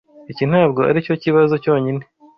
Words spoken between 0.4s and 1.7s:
ntabwo aricyo kibazo